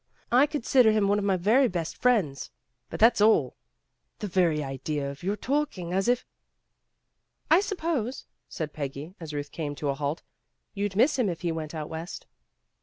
[0.31, 2.49] I consider him one of my very best friends.
[2.89, 3.55] But that's all.
[4.17, 6.25] The very idea of your talking as if
[7.51, 10.23] "I suppose," said Peggy, as Ruth came to a halt,
[10.73, 12.25] "you'd miss him if he went out West."